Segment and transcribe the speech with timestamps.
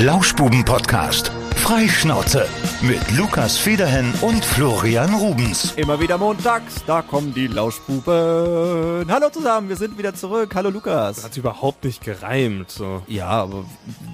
[0.00, 1.32] Lauschbuben-Podcast.
[1.62, 2.46] Freischnauze
[2.80, 5.74] mit Lukas Federhen und Florian Rubens.
[5.76, 9.06] Immer wieder montags, da kommen die Lauschbuben.
[9.10, 10.54] Hallo zusammen, wir sind wieder zurück.
[10.54, 11.22] Hallo Lukas.
[11.24, 12.70] Hat überhaupt nicht gereimt.
[12.70, 13.02] So.
[13.06, 13.64] Ja, aber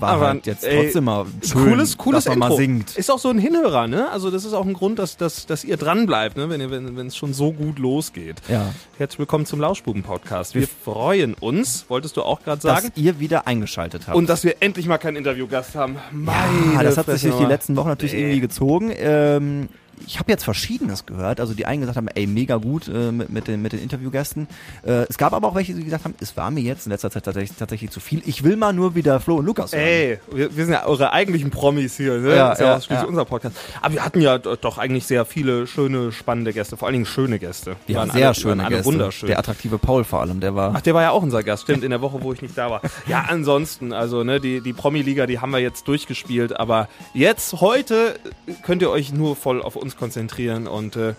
[0.00, 2.48] war Aber, halt jetzt ey, trotzdem mal schön, cooles, cooles dass man Intro.
[2.48, 2.96] mal singt.
[2.96, 4.10] Ist auch so ein Hinhörer, ne?
[4.10, 6.48] Also das ist auch ein Grund, dass, dass, dass ihr dran bleibt, ne?
[6.48, 8.36] Wenn ihr, wenn wenn es schon so gut losgeht.
[8.48, 8.72] Ja.
[8.98, 10.54] Herzlich willkommen zum Lauschbuben-Podcast.
[10.56, 14.16] Wir freuen uns, wolltest du auch gerade sagen, Dass ihr wieder eingeschaltet habt.
[14.16, 15.96] und dass wir endlich mal keinen Interviewgast haben.
[16.10, 17.54] Meine ja, das hat sich Durch die nochmal.
[17.56, 18.20] letzten Wochen natürlich Nee.
[18.20, 18.92] irgendwie gezogen.
[18.96, 19.68] Ähm,
[20.06, 21.40] ich habe jetzt Verschiedenes gehört.
[21.40, 24.48] Also die einen gesagt haben, ey, mega gut äh, mit, mit, den, mit den Interviewgästen.
[24.84, 27.10] Äh, es gab aber auch welche, die gesagt haben, es war mir jetzt in letzter
[27.10, 28.22] Zeit tatsächlich, tatsächlich zu viel.
[28.26, 29.82] Ich will mal nur wieder Flo und Lukas hören.
[29.82, 32.36] Ey, wir, wir sind ja eure eigentlichen Promis hier, ne?
[32.36, 33.08] Ja, das ist ja, ja, schließlich ja.
[33.08, 33.56] unser Podcast.
[33.82, 37.06] Aber wir hatten ja do- doch eigentlich sehr viele schöne, spannende Gäste, vor allen Dingen
[37.06, 37.76] schöne Gäste.
[37.88, 38.92] Die Ja, waren sehr alle, schöne waren alle Gäste.
[38.92, 39.26] wunderschön.
[39.28, 40.72] Der attraktive Paul vor allem, der war...
[40.76, 42.70] Ach, der war ja auch unser Gast, stimmt, in der Woche, wo ich nicht da
[42.70, 42.80] war.
[43.06, 48.14] Ja, ansonsten, also ne, die, die Promi-Liga, die haben wir jetzt durchgespielt, aber jetzt, heute,
[48.62, 51.14] könnt ihr euch nur voll auf uns konzentrieren und äh,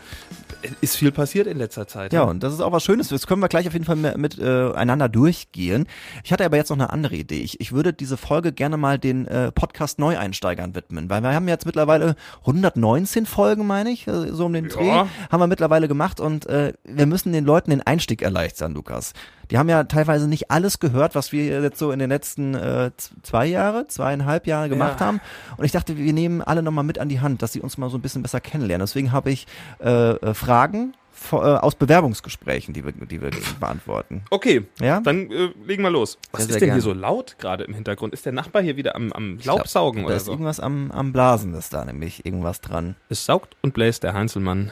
[0.82, 2.14] ist viel passiert in letzter Zeit.
[2.14, 2.32] Ja, ne?
[2.32, 3.10] und das ist auch was Schönes.
[3.10, 5.86] Das können wir gleich auf jeden Fall mit, mit äh, einander durchgehen.
[6.24, 7.42] Ich hatte aber jetzt noch eine andere Idee.
[7.42, 11.48] Ich, ich würde diese Folge gerne mal den äh, Podcast Neueinsteigern widmen, weil wir haben
[11.48, 15.08] jetzt mittlerweile 119 Folgen, meine ich, äh, so um den Dreh, Ja.
[15.32, 19.14] haben wir mittlerweile gemacht und äh, wir müssen den Leuten den Einstieg erleichtern, Lukas.
[19.52, 22.92] Die haben ja teilweise nicht alles gehört, was wir jetzt so in den letzten äh,
[23.24, 25.06] zwei Jahre, zweieinhalb Jahre gemacht Ja.
[25.08, 25.22] haben.
[25.58, 27.90] Und ich dachte, wir nehmen alle nochmal mit an die Hand, dass sie uns mal
[27.90, 28.86] so ein bisschen besser kennenlernen.
[28.86, 29.46] Deswegen habe ich
[29.84, 30.94] äh, äh, Fragen
[31.32, 33.30] äh, aus Bewerbungsgesprächen, die wir, die wir
[33.60, 34.24] beantworten.
[34.32, 35.00] Okay, Ja?
[35.00, 36.18] dann äh, legen wir los.
[36.32, 36.74] Was Sehr, ist sehr denn gerne.
[36.82, 38.14] hier so laut gerade im Hintergrund?
[38.14, 40.32] Ist der Nachbar hier wieder am, am Laubsaugen da oder ist so?
[40.32, 42.96] irgendwas am, am Blasen, ist da nämlich irgendwas dran.
[43.10, 44.72] Es saugt und bläst der Heinzelmann,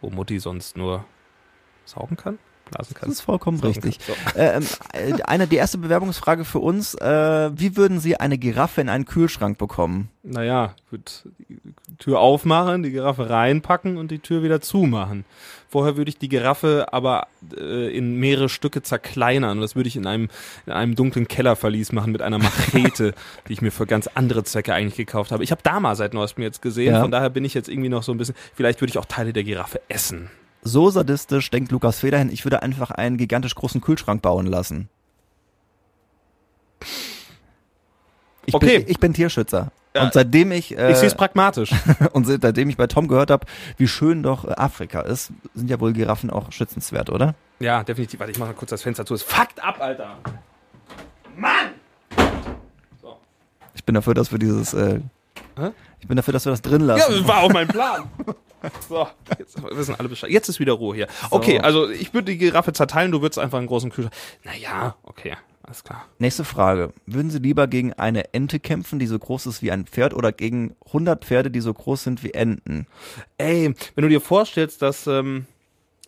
[0.00, 1.04] wo Mutti sonst nur
[1.84, 2.38] saugen kann,
[2.68, 3.08] blasen kann.
[3.08, 3.98] Das ist vollkommen richtig.
[4.06, 4.12] So.
[4.38, 8.80] Äh, ähm, äh, eine, die erste Bewerbungsfrage für uns, äh, wie würden Sie eine Giraffe
[8.80, 10.08] in einen Kühlschrank bekommen?
[10.22, 11.04] Naja, würde
[11.48, 11.58] die
[11.98, 15.24] Tür aufmachen, die Giraffe reinpacken und die Tür wieder zumachen.
[15.70, 19.96] Vorher würde ich die Giraffe aber äh, in mehrere Stücke zerkleinern und das würde ich
[19.96, 20.28] in einem,
[20.66, 23.14] in einem dunklen Kellerverlies machen mit einer Machete,
[23.48, 25.44] die ich mir für ganz andere Zwecke eigentlich gekauft habe.
[25.44, 27.00] Ich habe Dama seit neuestem jetzt gesehen, Ja.
[27.02, 29.32] von daher bin ich jetzt irgendwie noch so ein bisschen, vielleicht würde ich auch Teile
[29.34, 30.30] der Giraffe essen.
[30.62, 34.88] So sadistisch denkt Lukas Federhen, ich würde einfach einen gigantisch großen Kühlschrank bauen lassen.
[38.46, 38.78] Ich Okay.
[38.80, 39.70] Bin, ich bin Tierschützer.
[39.94, 40.04] Ja.
[40.04, 41.70] Und seitdem ich, äh, Ich sehe es pragmatisch.
[42.12, 43.46] und seitdem ich bei Tom gehört habe,
[43.78, 47.34] wie schön doch äh, Afrika ist, sind ja wohl Giraffen auch schützenswert, oder?
[47.60, 48.20] ja, definitiv.
[48.20, 49.14] Warte, ich mache mal kurz das Fenster zu.
[49.14, 50.18] Es fuckt ab, Alter.
[51.36, 51.70] Mann!
[53.74, 55.00] Ich bin dafür, dass wir dieses, äh,
[56.00, 57.12] ich bin dafür, dass wir das drin Ja, lassen.
[57.12, 58.04] das war auch mein Plan.
[58.88, 59.06] So,
[59.38, 60.30] jetzt wissen alle Bescheid.
[60.30, 61.08] Jetzt ist wieder Ruhe hier.
[61.30, 64.14] Okay, also ich würde die Giraffe zerteilen, du würdest einfach einen großen Kühlschrank.
[64.44, 66.06] Naja, okay, alles klar.
[66.18, 66.92] Nächste Frage.
[67.06, 70.32] Würden Sie lieber gegen eine Ente kämpfen, die so groß ist wie ein Pferd, oder
[70.32, 72.86] gegen 100 Pferde, die so groß sind wie Enten?
[73.36, 75.06] Ey, wenn du dir vorstellst, dass.
[75.06, 75.46] Ähm,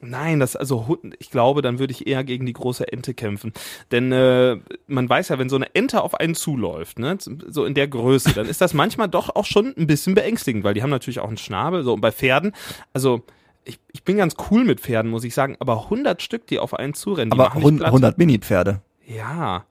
[0.01, 3.53] Nein, das also Hund- ich glaube, dann würde ich eher gegen die große Ente kämpfen,
[3.91, 4.57] denn äh,
[4.87, 8.33] man weiß ja, wenn so eine Ente auf einen zuläuft, ne, so in der Größe,
[8.33, 11.29] dann ist das manchmal doch auch schon ein bisschen beängstigend, weil die haben natürlich auch
[11.29, 12.53] einen Schnabel, so und bei Pferden,
[12.95, 13.23] also
[13.65, 16.75] ich, ich bin ganz cool mit Pferden, muss ich sagen, aber 100 Stück, die auf
[16.75, 17.93] einen zurennen, die Aber machen mich 100 platt.
[17.93, 18.81] 100 Mini-Pferde.
[19.07, 19.65] Ja.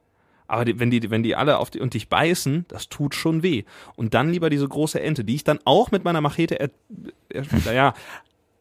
[0.47, 3.43] Aber die, wenn die, wenn die alle auf die, und dich beißen, das tut schon
[3.43, 3.63] weh.
[3.95, 6.69] Und dann lieber diese große Ente, die ich dann auch mit meiner Machete, er,
[7.29, 7.93] er, naja,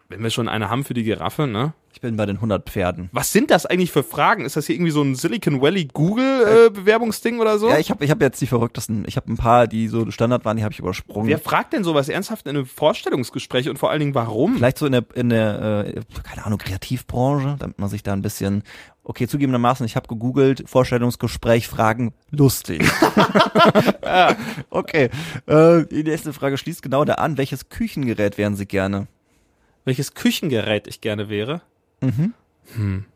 [0.08, 1.74] wenn wir schon eine haben für die Giraffe, ne?
[1.92, 3.10] Ich bin bei den 100 Pferden.
[3.12, 4.44] Was sind das eigentlich für Fragen?
[4.44, 7.68] Ist das hier irgendwie so ein Silicon Valley Google äh, Bewerbungsding oder so?
[7.68, 9.04] Ja, ich habe ich hab jetzt die verrücktesten.
[9.06, 11.28] Ich habe ein paar, die so Standard waren, die habe ich übersprungen.
[11.28, 14.56] Wer fragt denn sowas ernsthaft in einem Vorstellungsgespräch und vor allen Dingen warum?
[14.56, 18.22] Vielleicht so in der, in der äh, keine Ahnung, Kreativbranche, damit man sich da ein
[18.22, 18.62] bisschen,
[19.02, 22.82] okay, zugegebenermaßen, ich habe gegoogelt, Vorstellungsgespräch, Fragen, lustig.
[24.04, 24.36] ja,
[24.70, 25.10] okay.
[25.46, 27.36] Äh, die nächste Frage schließt genau da an.
[27.36, 29.08] Welches Küchengerät wären Sie gerne?
[29.88, 31.62] Welches Küchengerät ich gerne wäre?
[32.02, 32.34] Mhm.
[32.74, 33.06] Hm.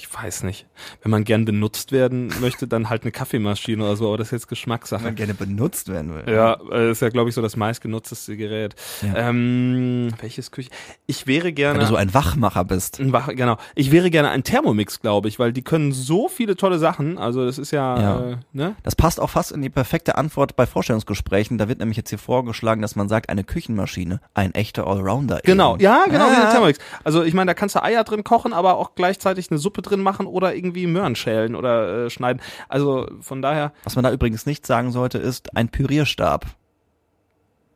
[0.00, 0.64] Ich weiß nicht.
[1.02, 4.32] Wenn man gern benutzt werden möchte, dann halt eine Kaffeemaschine oder so, aber das ist
[4.32, 5.02] jetzt Geschmackssache.
[5.04, 6.32] Wenn gerne benutzt werden will.
[6.32, 8.76] Ja, äh, ist ja, glaube ich, so das meistgenutzteste Gerät.
[9.02, 9.28] Ja.
[9.28, 10.70] Ähm, welches Küche?
[11.06, 11.78] Ich wäre Wenn gerne.
[11.80, 13.00] du so ein Wachmacher bist.
[13.00, 13.56] ein Wach, genau.
[13.74, 17.18] Ich wäre gerne ein Thermomix, glaube ich, weil die können so viele tolle Sachen.
[17.18, 18.30] Also das ist ja, Ja.
[18.30, 18.76] Äh, ne?
[18.84, 21.58] Das passt auch fast in die perfekte Antwort bei Vorstellungsgesprächen.
[21.58, 25.40] Da wird nämlich jetzt hier vorgeschlagen, dass man sagt, eine Küchenmaschine, ein echter Allrounder.
[25.42, 25.82] Genau, eben.
[25.82, 26.44] ja, genau, wie Ah.
[26.46, 26.78] ein Thermomix.
[27.02, 30.00] Also ich meine, da kannst du Eier drin kochen, aber auch gleichzeitig eine Suppe drin
[30.00, 32.40] machen oder irgendwie Möhren schälen oder äh, schneiden.
[32.68, 36.46] Also von daher, Was man da übrigens nicht sagen sollte, ist ein Pürierstab.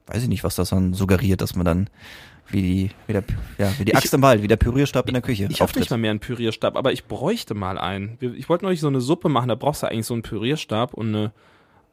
[0.06, 1.90] Weiß ich nicht, was das dann suggeriert, dass man dann
[2.48, 3.24] wie die, wie der,
[3.56, 5.90] ja, wie die Axt im Wald, wie der Pürierstab in der Küche ich habe nicht
[5.90, 8.18] mal mehr einen Pürierstab, aber ich bräuchte mal einen.
[8.20, 11.08] Ich wollte neulich so eine Suppe machen, da brauchst du eigentlich so einen Pürierstab und
[11.08, 11.32] eine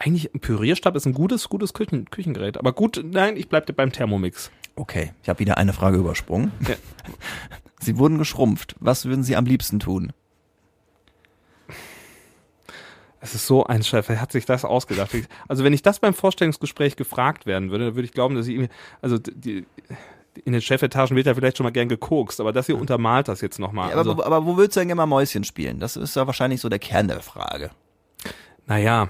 [0.02, 2.58] Eigentlich, ein Pürierstab ist ein gutes, gutes Küchen, Küchengerät.
[2.58, 4.50] Aber gut, nein, ich bleibe beim Thermomix.
[4.80, 6.54] Okay, ich habe wieder eine Frage übersprungen.
[6.66, 6.76] Ja.
[7.82, 8.76] Sie wurden geschrumpft.
[8.80, 10.14] Was würden Sie am liebsten tun?
[13.20, 15.12] Es ist so ein Chef, er hat sich das ausgedacht.
[15.50, 18.56] Also wenn ich das beim Vorstellungsgespräch gefragt werden würde, dann würde ich glauben, dass ich
[18.56, 19.66] irgendwie, also die,
[20.46, 23.42] in den Chefetagen wird ja vielleicht schon mal gern gekokst, aber das hier untermalt das
[23.42, 23.90] jetzt nochmal.
[23.90, 25.82] Ja, also, aber, aber wo würdest du denn gerne mal Mäuschen spielen?
[25.82, 27.72] Das ist ja wahrscheinlich so der Kern der Frage.
[28.66, 29.10] naja,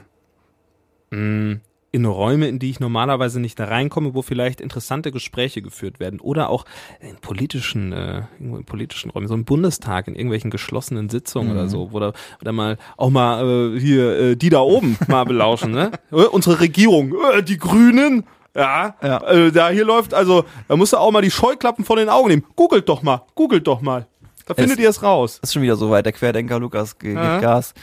[1.11, 1.59] mh,
[1.91, 6.49] in Räume, in die ich normalerweise nicht reinkomme, wo vielleicht interessante Gespräche geführt werden oder
[6.49, 6.65] auch
[6.99, 11.67] in politischen, äh, irgendwo in politischen Räumen, so im Bundestag, in irgendwelchen geschlossenen Sitzungen oder
[11.67, 15.71] so, wo da, oder mal auch mal äh, hier äh, die da oben mal belauschen,
[15.71, 15.91] ne?
[16.11, 18.23] Äh, Unsere Regierung, äh, die Grünen.
[18.55, 19.23] Ja, Ja.
[19.27, 22.29] Äh, da hier läuft, also, da musst du auch mal die Scheuklappen von den Augen
[22.29, 22.45] nehmen.
[22.55, 24.07] Googelt doch mal, googelt doch mal.
[24.47, 25.37] Da findet ihr es raus.
[25.41, 26.05] Das ist schon wieder so weit.
[26.05, 27.39] Der Querdenker Lukas ge- gibt Ja.
[27.39, 27.73] Gas.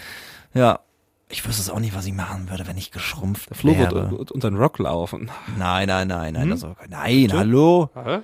[0.54, 0.80] Ja.
[1.28, 4.10] Ich wüsste es auch nicht, was ich machen würde, wenn ich geschrumpft Flo wird wäre.
[4.12, 5.30] wird unter den Rock laufen.
[5.58, 6.52] Nein, nein, nein, nein.
[6.52, 6.62] Hm?
[6.64, 7.90] Auch, nein, hallo.
[7.94, 8.20] Hä?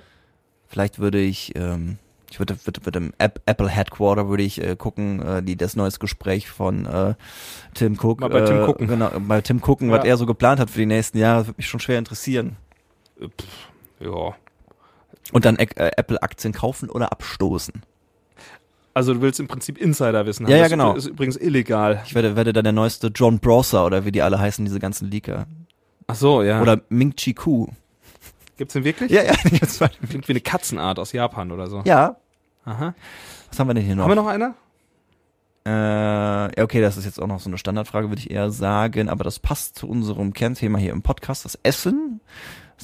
[0.67, 1.97] Vielleicht würde ich, ähm,
[2.31, 5.75] ich würde, würde, würde im App, Apple Headquarter würde ich äh, gucken, äh, die das
[5.75, 7.15] neues Gespräch von äh,
[7.73, 8.21] Tim Cook.
[8.21, 8.87] Mal bei äh, Tim gucken.
[8.87, 10.11] Genau, bei Tim gucken, was Ja.
[10.11, 12.55] er so geplant hat für die nächsten Jahre, das würde mich schon schwer interessieren.
[13.99, 14.33] Ja.
[15.33, 15.65] Und dann äh,
[15.97, 17.81] Apple-Aktien kaufen oder abstoßen.
[18.93, 20.95] Also du willst im Prinzip Insiderwissen Ja, ja, Das genau.
[20.95, 22.01] ist übrigens illegal.
[22.05, 25.09] Ich werde, werde dann der neueste John Prosser oder wie die alle heißen, diese ganzen
[25.09, 25.47] Leaker.
[26.07, 26.61] Ach so, ja.
[26.61, 27.67] Oder Ming Chi Ku.
[28.57, 29.11] gibt's den wirklich?
[29.11, 29.33] Ja, ja.
[30.09, 31.81] Klingt wie eine Katzenart aus Japan oder so.
[31.85, 32.17] ja.
[32.65, 32.93] Aha.
[33.49, 34.03] Was haben wir denn hier noch?
[34.03, 34.53] Haben wir noch eine?
[35.65, 39.09] Äh, ja, okay, das ist jetzt auch noch so eine Standardfrage, würde ich eher sagen,
[39.09, 42.21] aber das passt zu unserem Kernthema hier im Podcast, das Essen.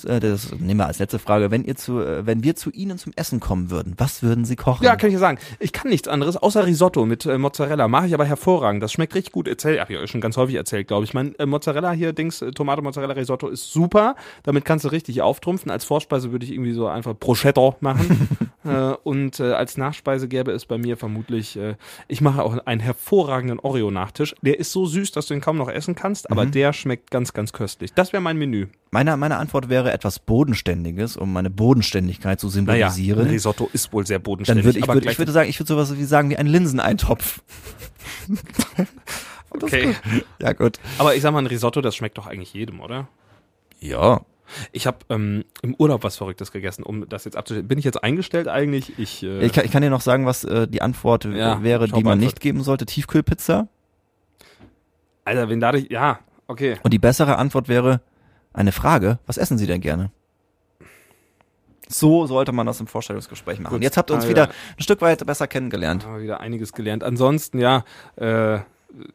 [0.04, 1.52] Das, äh, das nehmen wir als letzte Frage.
[1.52, 4.56] Wenn ihr zu, äh, wenn wir zu Ihnen zum Essen kommen würden, was würden Sie
[4.56, 4.84] kochen?
[4.84, 5.40] Ja, kann ich dir sagen.
[5.60, 7.88] Ich kann nichts anderes außer Risotto mit äh, Mozzarella.
[7.88, 8.84] Mache ich aber hervorragend.
[8.84, 9.48] Das schmeckt richtig gut.
[9.48, 11.14] Erzähl, hab ich euch schon ganz häufig erzählt, glaube ich.
[11.14, 14.16] Mein äh, Mozzarella hier, Dings, äh, Tomate Mozzarella Risotto ist super.
[14.44, 15.72] Damit kannst du richtig auftrumpfen.
[15.72, 18.28] Als Vorspeise würde ich irgendwie so einfach Prosciutto machen.
[18.70, 21.76] äh, und äh, als Nachspeise gäbe es bei mir vermutlich, äh,
[22.08, 24.36] ich mache auch einen hervorragenden Oreo-Nachtisch.
[24.42, 27.34] Der ist so süß, dass du ihn kaum noch essen kannst, aber der schmeckt ganz,
[27.34, 27.94] ganz köstlich.
[27.94, 28.68] Das wäre mein Menü.
[28.92, 33.28] Meine, meine Antwort wäre etwas Bodenständiges, um meine Bodenständigkeit zu Naja, symbolisieren.
[33.28, 34.66] ein Risotto ist wohl sehr Dann bodenständig.
[34.66, 37.42] würde ich, aber würd, ich würde sagen, ich würde sowas wie sagen wie ein Linseneintopf.
[39.50, 39.96] okay.
[40.42, 40.80] Ja, gut.
[40.98, 43.08] Aber ich sag mal, ein Risotto, das schmeckt doch eigentlich jedem, oder?
[43.80, 44.22] Ja.
[44.72, 47.68] Ich habe ähm, im Urlaub was Verrücktes gegessen, um das jetzt abzustellen.
[47.68, 48.98] Bin ich jetzt eingestellt eigentlich?
[49.00, 51.88] Ich, äh, Ich kann, ich kann dir noch sagen, was äh, die Antwort Ja, wäre,
[51.88, 52.86] die man nicht geben sollte.
[52.86, 53.68] Tiefkühlpizza.
[55.26, 56.78] Alter, wenn dadurch, ja, okay.
[56.84, 58.02] Und die bessere Antwort wäre
[58.54, 60.12] eine Frage, was essen Sie denn gerne?
[61.88, 63.74] So sollte man das im Vorstellungsgespräch machen.
[63.76, 63.84] Gut.
[63.84, 64.50] Jetzt habt ihr uns Ah, wieder ja.
[64.78, 66.06] ein Stück weit besser kennengelernt.
[66.06, 67.04] Haben wir wieder einiges gelernt.
[67.04, 67.84] Ansonsten, ja,
[68.16, 68.60] äh,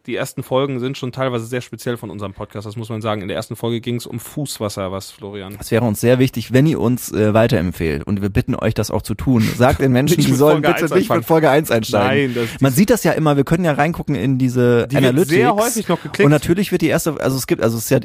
[0.07, 3.23] die ersten Folgen sind schon teilweise sehr speziell von unserem Podcast, das muss man sagen.
[3.23, 5.57] In der ersten Folge ging es um Fußwasser, was, Florian?
[5.59, 8.07] Es wäre uns sehr wichtig, wenn ihr uns äh, weiterempfehlt.
[8.07, 9.43] Und wir bitten euch, das auch zu tun.
[9.57, 12.35] Sagt den Menschen, die sollen Folge bitte 1 nicht mit Folge 1 einsteigen.
[12.35, 15.05] Nein, das, Man sieht das ja immer, wir können ja reingucken in diese die wird
[15.07, 15.29] Analytics.
[15.31, 16.25] sehr häufig noch geklickt.
[16.25, 17.99] Und natürlich wird die erste, also es gibt, also es ist ja,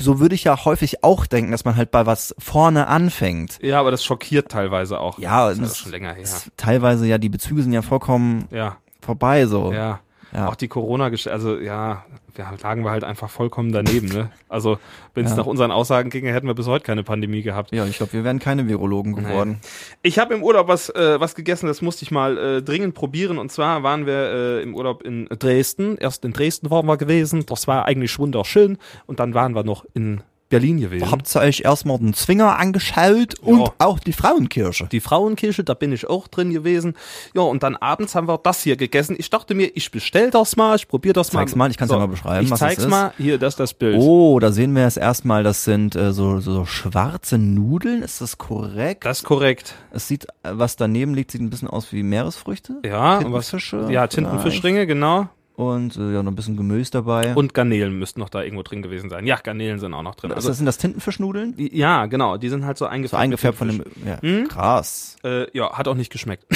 [0.00, 3.58] so würde ich ja häufig auch denken, dass man halt bei was vorne anfängt.
[3.60, 5.18] ja, aber das schockiert teilweise auch.
[5.18, 6.22] Ja, das ist das- ja schon länger her.
[6.22, 9.72] Es- Teilweise ja, die Bezüge sind ja vollkommen Ja, vorbei so.
[9.72, 10.00] ja.
[10.32, 10.48] Ja.
[10.48, 12.04] Auch die corona also ja,
[12.34, 14.30] wir lagen wir halt einfach vollkommen daneben, ne?
[14.48, 14.78] Also,
[15.14, 15.38] wenn es Ja.
[15.38, 17.72] nach unseren Aussagen ginge, hätten wir bis heute keine Pandemie gehabt.
[17.72, 19.60] Ja, ich glaube, wir wären keine Virologen geworden.
[20.02, 23.38] Ich habe im Urlaub was, äh, was gegessen, das musste ich mal äh, dringend probieren.
[23.38, 25.96] Und zwar waren wir äh, im Urlaub in Dresden.
[25.98, 27.46] Erst in Dresden waren wir gewesen.
[27.46, 28.78] Das war eigentlich wunderschön.
[29.06, 31.10] Und dann waren wir noch in Berlin gewesen.
[31.10, 34.88] Habt ihr euch erstmal den Zwinger angeschaut und auch die Frauenkirche?
[34.90, 36.94] die Frauenkirche, da bin ich auch drin gewesen.
[37.34, 39.16] Ja, und dann abends haben wir das hier gegessen.
[39.18, 41.98] Ich dachte mir, ich bestell das mal, ich probiere das Zeig's mal, ich kann's ja
[41.98, 42.90] mal beschreiben, Ich was zeig's es ist.
[42.90, 43.98] mal, hier, das ist das Bild.
[44.00, 48.38] Oh, da sehen wir es erstmal, das sind äh, so, so schwarze Nudeln, ist das
[48.38, 49.04] korrekt?
[49.04, 49.74] Das ist korrekt.
[49.90, 52.80] es sieht, äh, was daneben liegt, sieht ein bisschen aus wie Meeresfrüchte.
[52.84, 55.28] Ja, und was, Tintenfische ja, Tintenfischringe, genau.
[55.58, 57.34] Und äh, ja, noch ein bisschen Gemüse dabei.
[57.34, 59.26] Und Garnelen müssten noch da irgendwo drin gewesen sein.
[59.26, 60.30] Ja, Garnelen sind auch noch drin.
[60.30, 61.54] also, Also, sind das Tintenfischnudeln?
[61.56, 63.10] ja, genau, die sind halt so eingefärbt.
[63.10, 64.46] So eingefärbt von dem, ja, Hm?
[64.46, 65.16] krass.
[65.24, 66.44] Äh, ja, hat auch nicht geschmeckt.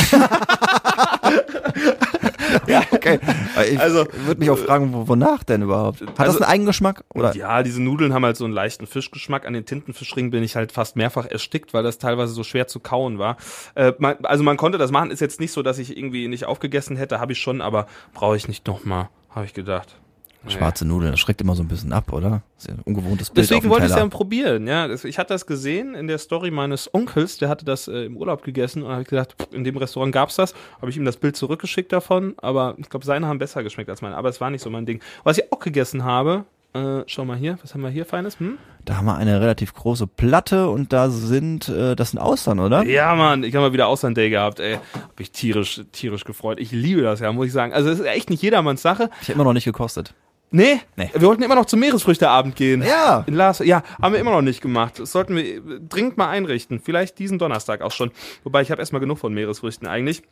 [2.66, 3.18] Ja, okay.
[3.70, 6.00] Ich Also, würde mich auch fragen, wo, wonach denn überhaupt?
[6.00, 7.04] Hat Also- das einen Eigengeschmack?
[7.14, 7.34] Oder?
[7.34, 9.46] Ja, diese Nudeln haben halt so einen leichten Fischgeschmack.
[9.46, 12.80] An den Tintenfischringen bin ich halt fast mehrfach erstickt, weil das teilweise so schwer zu
[12.80, 13.36] kauen war.
[13.74, 15.10] Äh, man, also man konnte das machen.
[15.10, 17.20] Ist jetzt nicht so, dass ich irgendwie nicht aufgegessen hätte.
[17.20, 19.96] Habe ich schon, aber brauche ich nicht nochmal, habe ich gedacht.
[20.48, 22.42] Schwarze Nudeln, das schreckt immer so ein bisschen ab, oder?
[22.56, 24.88] Das ist ja ein ungewohntes Bild Deswegen wollte ich es ja probieren, ja.
[24.90, 28.42] Ich hatte das gesehen in der Story meines Onkels, der hatte das äh, im Urlaub
[28.42, 31.36] gegessen und habe ich gedacht, in dem Restaurant gab's das, habe ich ihm das Bild
[31.36, 34.62] zurückgeschickt davon, aber ich glaube, seine haben besser geschmeckt als meine, aber es war nicht
[34.62, 35.00] so mein Ding.
[35.24, 36.44] Was ich auch gegessen habe,
[36.74, 38.40] Äh, schau mal hier, was haben wir hier Feines?
[38.40, 38.56] Hm?
[38.86, 42.82] Da haben wir eine relativ große Platte und da sind, äh, das sind Austern, oder?
[42.84, 44.78] Ja, Mann, ich habe mal wieder Ausland Day gehabt, ey.
[44.94, 46.58] Hab mich tierisch, tierisch gefreut.
[46.58, 47.74] Ich liebe das ja, muss ich sagen.
[47.74, 49.10] Also es ist echt nicht jedermanns Sache.
[49.20, 50.14] Ich habe immer noch nicht gekostet.
[50.52, 51.10] Nee, Nee.
[51.12, 52.82] wir wollten immer noch zum Meeresfrüchteabend gehen.
[52.82, 53.24] Ja.
[53.26, 54.98] In Lars, ja, haben wir immer noch nicht gemacht.
[54.98, 56.78] Das sollten wir dringend mal einrichten.
[56.80, 58.10] Vielleicht diesen Donnerstag auch schon.
[58.44, 60.22] Wobei ich habe erstmal genug von Meeresfrüchten eigentlich.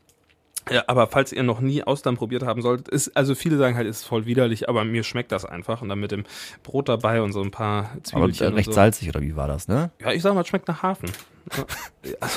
[0.70, 3.88] Ja, aber falls ihr noch nie Austern probiert haben solltet, ist, also viele sagen halt,
[3.88, 5.80] ist voll widerlich, aber mir schmeckt das einfach.
[5.82, 6.24] Und dann mit dem
[6.62, 8.46] Brot dabei und so ein paar Aber Zwiebelchen.
[8.52, 8.72] äh, recht so.
[8.72, 9.90] salzig, oder wie war das, ne?
[10.00, 11.10] Ja, ich sag mal, es schmeckt nach Hafen.
[12.04, 12.28] Ja,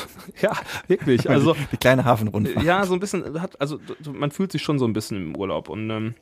[0.41, 0.51] ja
[0.87, 1.29] wirklich.
[1.29, 2.65] Also, Die kleine Hafenrundfahrt.
[2.65, 3.77] ja, so ein bisschen hat, also
[4.11, 6.15] man fühlt sich schon so ein bisschen im Urlaub und ähm,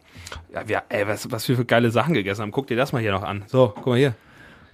[0.53, 2.51] ja, wir, ey, was, was wir für geile Sachen gegessen haben.
[2.51, 3.43] Guck dir das mal hier noch an.
[3.47, 4.15] So, guck mal hier.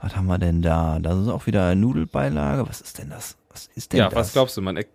[0.02, 0.98] Was haben wir denn da?
[1.00, 2.68] Da ist auch wieder Nudelbeilage.
[2.68, 3.38] Was ist denn das?
[3.52, 4.16] Was ist denn Ja, das?
[4.16, 4.78] was glaubst du, man?
[4.78, 4.86] Äh,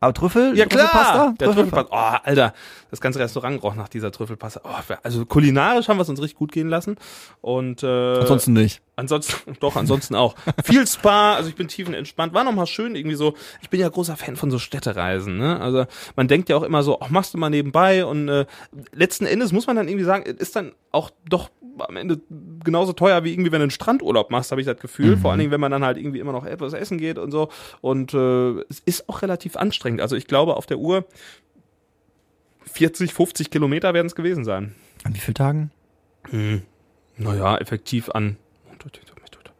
[0.00, 0.56] Aber Trüffel?
[0.56, 1.34] Ja klar, Trüffelpasta?
[1.38, 1.90] der Trüffelpasta.
[1.90, 2.54] Oh, Alter,
[2.90, 4.60] das ganze Restaurant roch nach dieser Trüffelpasta.
[4.64, 6.96] Oh, also kulinarisch haben wir es uns richtig gut gehen lassen
[7.40, 8.80] und äh, Ansonsten nicht.
[9.00, 10.34] Ansonsten, doch, ansonsten auch.
[10.62, 12.34] Viel Spa, also ich bin tiefenentspannt.
[12.34, 15.58] War nochmal schön, irgendwie so, ich bin ja großer Fan von so Städtereisen, ne?
[15.58, 18.44] Also man denkt ja auch immer so, ach, machst du mal nebenbei und äh,
[18.92, 22.20] letzten Endes muss man dann irgendwie sagen, ist dann auch doch am Ende
[22.62, 25.16] genauso teuer wie irgendwie, wenn du einen Strandurlaub machst, habe ich das Gefühl.
[25.16, 27.48] Vor allen Dingen, wenn man dann halt irgendwie immer noch etwas essen geht und so.
[27.80, 30.02] Und äh, es ist auch relativ anstrengend.
[30.02, 31.06] Also ich glaube, auf der Uhr
[32.70, 34.74] 40, 50 Kilometer werden es gewesen sein.
[35.04, 35.70] An wie vielen Tagen?
[37.16, 38.36] Naja, effektiv an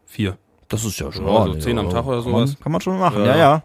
[0.05, 0.37] vier.
[0.67, 2.49] Das ist ja schon so zehn am Tag oder kann sowas.
[2.53, 3.31] Man, kann man schon machen, Ja.
[3.31, 3.63] ja, ja.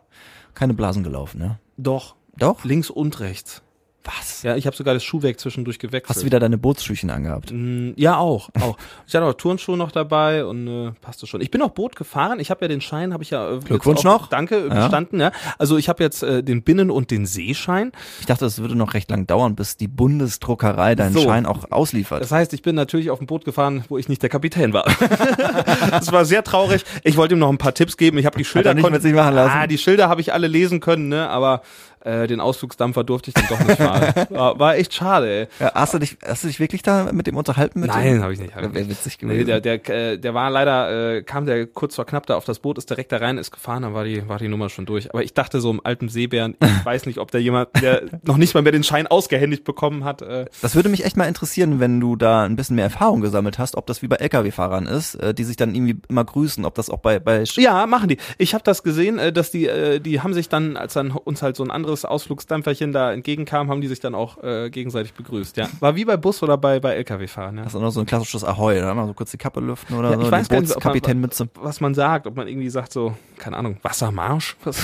[0.54, 1.58] Keine Blasen gelaufen, ne?
[1.76, 2.16] Doch.
[2.38, 2.64] Doch?
[2.64, 3.62] Links und rechts.
[4.06, 4.42] Was?
[4.44, 6.08] Ja, ich habe sogar das Schuhwerk zwischendurch gewechselt.
[6.08, 7.50] Hast du wieder deine Bootsschüchen angehabt?
[7.52, 8.76] Mm, Ja, auch, auch.
[9.06, 11.40] Ich hatte auch Turnschuhe noch dabei und äh, passte schon.
[11.40, 12.38] Ich bin auch Boot gefahren.
[12.38, 14.28] Ich habe ja den Schein, habe ich ja äh, Glückwunsch noch.
[14.28, 14.84] Danke, Ja.
[14.84, 15.20] bestanden.
[15.20, 15.32] Ja.
[15.58, 17.90] Also ich habe jetzt äh, den Binnen- und den Seeschein.
[18.20, 21.22] Ich dachte, es würde noch recht lang dauern, bis die Bundesdruckerei deinen So.
[21.22, 22.22] Schein auch ausliefert.
[22.22, 24.84] Das heißt, ich bin natürlich auf dem Boot gefahren, wo ich nicht der Kapitän war.
[25.90, 26.84] das war sehr traurig.
[27.02, 28.18] Ich wollte ihm noch ein paar Tipps geben.
[28.18, 29.52] Ich habe die Schilder er nicht mit sich machen lassen.
[29.54, 31.28] Ah, die Schilder habe ich alle lesen können, ne?
[31.28, 31.62] Aber
[32.06, 34.26] äh, den Ausflugsdampfer durfte ich dann doch nicht fahren.
[34.30, 35.26] War, war echt schade.
[35.26, 35.48] Ey.
[35.60, 37.80] ja, hast, du dich, hast du dich wirklich da mit dem unterhalten?
[37.80, 38.54] Mit Nein, habe ich nicht.
[38.54, 39.46] Hab ich Wäre witzig Nee, gewesen.
[39.62, 42.58] der, der, äh, der war leider, äh, kam der kurz vor knapp da auf das
[42.60, 45.10] Boot, ist direkt da rein, ist gefahren, dann war die, war die Nummer schon durch.
[45.10, 48.36] Aber ich dachte so im alten Seebären, ich weiß nicht, ob da jemand, der noch
[48.36, 50.22] nicht mal mehr den Schein ausgehändigt bekommen hat.
[50.22, 53.58] Äh, Das würde mich echt mal interessieren, wenn du da ein bisschen mehr Erfahrung gesammelt
[53.58, 56.74] hast, ob das wie bei LKW-Fahrern ist, äh, die sich dann irgendwie immer grüßen, ob
[56.74, 58.18] das auch bei, bei Sch- ja, machen die.
[58.38, 61.42] Ich habe das gesehen, äh, dass die, äh, die haben sich dann, als dann uns
[61.42, 65.56] halt so ein anderes Ausflugsdampferchen da entgegenkam, haben die sich dann auch äh, gegenseitig begrüßt.
[65.56, 67.56] Ja, war wie bei Bus oder bei bei LKW-Fahren.
[67.56, 67.62] Ja.
[67.64, 69.96] Das ist auch noch so ein klassisches Ahoi, da mal so kurz die Kappe lüften
[69.96, 72.68] oder Ja, ich so, weiß die gar nicht, man- was man sagt, ob man irgendwie
[72.68, 74.56] sagt so, keine Ahnung, Wassermarsch?
[74.64, 74.78] Was?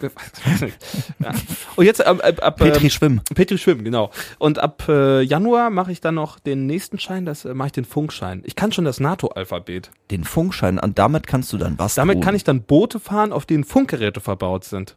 [0.00, 0.72] weiß.
[1.20, 1.30] Ja.
[1.76, 3.20] Und jetzt ab, ab, ab Petri ähm, Schwimm.
[3.34, 4.10] Petri Schwimmen, genau.
[4.38, 7.72] Und ab äh, Januar mache ich dann noch den nächsten Schein, das äh, mache ich
[7.72, 8.42] den Funkschein.
[8.44, 9.90] Ich kann schon das NATO-Alphabet.
[10.10, 12.22] Den Funkschein, und damit kannst du dann was Damit tun.
[12.22, 14.96] kann ich dann Boote fahren, auf denen Funkgeräte verbaut sind.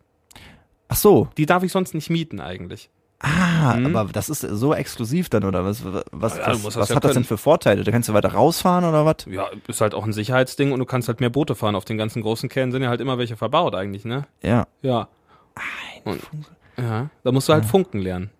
[0.97, 1.27] Ach so.
[1.37, 2.89] Die darf ich sonst nicht mieten eigentlich.
[3.19, 7.13] Ah, aber das ist so exklusiv dann, oder was, was, Ja, was, ja hat das
[7.13, 7.23] denn können.
[7.25, 7.83] für Vorteile?
[7.83, 9.17] Da kannst du weiter rausfahren oder was?
[9.27, 11.75] Ja, ist halt auch ein Sicherheitsding und du kannst halt mehr Boote fahren.
[11.75, 14.25] Auf den ganzen großen Kähnen sind ja halt immer welche verbaut eigentlich, ne?
[14.41, 14.65] Ja.
[14.81, 15.07] Ja.
[16.03, 16.19] Und,
[16.77, 18.31] ja, da musst du halt Funken lernen.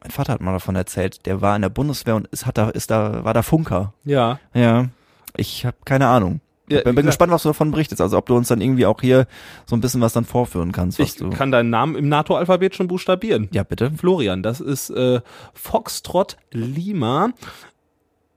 [0.00, 2.70] Mein Vater hat mal davon erzählt, der war in der Bundeswehr und ist, hat da,
[2.70, 3.94] ist da, war da Funker.
[4.04, 4.38] Ja.
[4.54, 4.86] Ja.
[5.36, 6.40] Ich habe keine Ahnung.
[6.70, 8.00] Ja, bin, bin gespannt, was du davon berichtest.
[8.00, 9.26] Also ob du uns dann irgendwie auch hier
[9.66, 12.88] so ein bisschen was dann vorführen kannst, was Ich kann deinen Namen im NATO-Alphabet schon
[12.88, 13.48] buchstabieren.
[13.52, 13.90] Ja, bitte.
[13.90, 15.20] Florian, das ist äh,
[15.54, 17.30] Foxtrot Lima,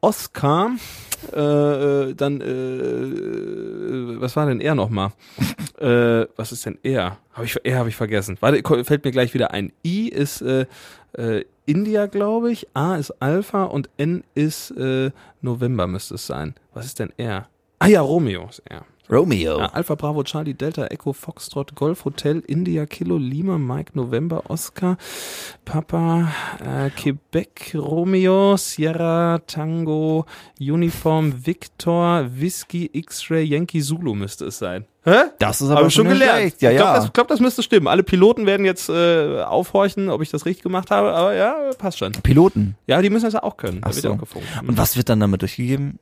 [0.02, 0.72] Oscar,
[1.34, 5.12] äh, äh, dann, äh, was war denn er nochmal?
[5.80, 7.18] äh, was ist denn er?
[7.34, 8.38] Hab ich, er habe ich vergessen.
[8.40, 9.72] Warte, fällt mir gleich wieder ein.
[9.86, 10.66] I ist äh,
[11.14, 12.68] äh, India, glaube ich.
[12.74, 15.12] A ist Alpha und N ist äh,
[15.42, 16.56] November müsste es sein.
[16.74, 17.48] Was ist denn er?
[17.82, 18.86] Ah ja, Romeo ist er.
[19.10, 19.58] Romeo.
[19.58, 24.98] Ja, Alpha Bravo Charlie Delta Echo Foxtrot Golf Hotel India Kilo Lima Mike November Oscar
[25.66, 26.32] Papa
[26.64, 30.28] äh, Quebec Romeo Sierra Tango
[30.60, 34.86] Uniform Victor Whiskey X-Ray Yankee Zulu müsste es sein.
[35.04, 35.32] Hä?
[35.40, 36.40] Das ist aber ich schon gelernt.
[36.40, 36.62] schlecht.
[36.62, 37.00] Ja, ich glaube, ja.
[37.00, 37.88] das, glaub, das müsste stimmen.
[37.88, 41.98] Alle Piloten werden jetzt äh, aufhorchen, ob ich das richtig gemacht habe, aber ja, passt
[41.98, 42.12] schon.
[42.12, 42.76] Piloten.
[42.86, 43.82] Ja, die müssen das ja auch können.
[43.82, 44.40] Da Ach wird so.
[44.40, 44.62] ja.
[44.62, 45.98] Und was wird dann damit durchgegeben?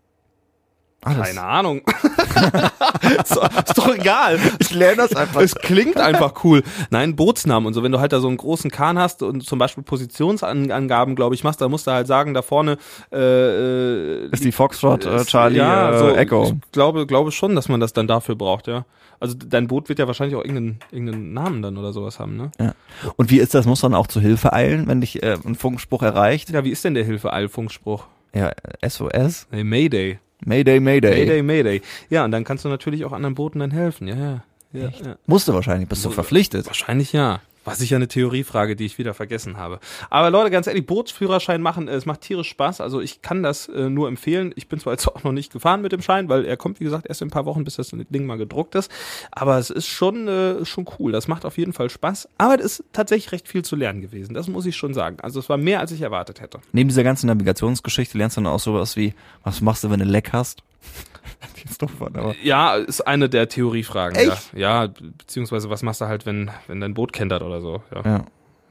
[1.02, 1.28] Alles.
[1.28, 1.82] Keine Ahnung.
[3.24, 4.38] ist, doch- ist doch egal.
[4.60, 5.42] Ich lerne das einfach.
[5.42, 6.62] Es klingt einfach cool.
[6.90, 7.84] Nein, Bootsnamen und so.
[7.84, 11.44] Wenn du halt da so einen großen Kahn hast und zum Beispiel Positionsangaben, glaube ich,
[11.44, 12.78] machst, da musst du halt sagen, da vorne
[13.14, 16.44] äh, äh, Ist die Foxtrot, äh, Charlie, ja, äh, so, Echo.
[16.66, 18.86] Ich glaube, glaube schon, dass man das dann dafür braucht, ja.
[19.22, 22.52] Also dein Boot wird ja wahrscheinlich auch irgendeinen, irgendeinen Namen dann oder sowas haben, ne?
[22.60, 22.74] Ja.
[23.18, 23.66] Und wie ist das?
[23.66, 26.50] Muss dann auch zu Hilfe eilen, wenn dich äh, ein Funkspruch erreicht?
[26.52, 28.06] Ja, wie ist denn der Hilfe-Eilfunkspruch?
[28.34, 28.52] Ja,
[28.86, 29.48] SOS.
[29.52, 30.20] Nee, Mayday.
[30.46, 31.12] Mayday, Mayday.
[31.12, 31.82] Mayday, Mayday.
[32.10, 34.08] Ja, und dann kannst du natürlich auch anderen Booten dann helfen.
[34.08, 34.44] Ja, ja.
[34.74, 35.16] ja, ja.
[35.26, 36.66] Musste wahrscheinlich, bist du verpflichtet.
[36.66, 37.42] Wahrscheinlich ja.
[37.66, 39.80] War sicher eine Theoriefrage, die ich wieder vergessen habe.
[40.10, 42.82] Aber Leute, ganz ehrlich, Bootsführerschein machen, äh, es macht tierisch Spaß.
[42.82, 44.54] Also ich kann das äh, nur empfehlen.
[44.56, 46.86] Ich bin zwar jetzt auch noch nicht gefahren mit dem Schein, weil er kommt, wie
[46.86, 48.92] gesagt, erst in ein paar Wochen, bis das Ding mal gedruckt ist.
[49.32, 51.12] Aber es ist schon, äh, schon cool.
[51.12, 52.30] Das macht auf jeden Fall Spaß.
[52.38, 54.34] Aber es ist tatsächlich recht viel zu lernen gewesen.
[54.34, 55.18] Das muss ich schon sagen.
[55.22, 56.60] Also es war mehr, als ich erwartet hätte.
[56.72, 59.14] Neben dieser ganzen Navigationsgeschichte lernst du dann auch sowas wie,
[59.44, 60.64] was machst du, wenn du Leck hast?
[62.14, 64.18] Aber ja, ist eine der Theoriefragen.
[64.18, 64.54] Echt?
[64.54, 64.84] Ja.
[64.84, 67.84] ja, beziehungsweise was machst du halt, wenn, wenn dein Boot kentert oder so.
[67.94, 68.02] Ja.
[68.04, 68.26] ja.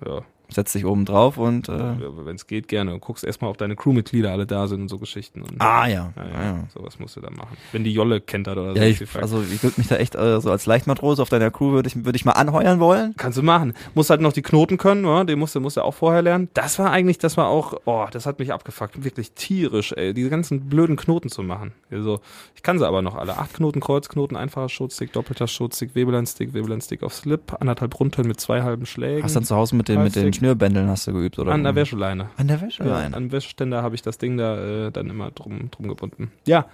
[0.04, 3.58] ja setzt dich oben drauf und äh, wenn es geht gerne und guckst erstmal, ob
[3.58, 5.42] deine Crewmitglieder alle da sind und so Geschichten.
[5.42, 6.12] Und, ah ja.
[6.16, 6.64] Ja, ja, ja.
[6.72, 7.56] Sowas musst du dann machen.
[7.72, 9.04] Wenn die Jolle kentert oder ja, so.
[9.04, 11.88] Ich, also ich würde mich da echt äh, so als Leichtmatrose auf deiner Crew würde
[11.88, 13.14] ich würde ich mal anheuern wollen.
[13.16, 13.74] Kannst du machen.
[13.94, 15.24] Musst halt noch die Knoten können, oder?
[15.26, 16.48] Den musst du musst du auch vorher lernen.
[16.54, 20.30] Das war eigentlich, das war auch, oh, das hat mich abgefuckt, wirklich tierisch, ey, diese
[20.30, 21.72] ganzen blöden Knoten zu machen.
[21.90, 22.20] Also
[22.54, 23.36] ich kann sie aber noch alle.
[23.36, 28.62] Acht Knoten, Kreuzknoten, einfacher Schutzstick, doppelter Schutzstick, Webelandstick, Webelandstick auf Slip, anderthalb Rundhöllen mit zwei
[28.62, 29.22] halben Schlägen.
[29.22, 31.52] Hast dann zu Hause mit den mit den Schnürbändeln hast du geübt, oder?
[31.52, 32.30] An der Wäscheleine.
[32.36, 33.10] An der Wäscheleine.
[33.10, 36.32] Ja, an Wäscheständer habe ich das Ding da äh, dann immer drum, drum gebunden.
[36.46, 36.66] Ja.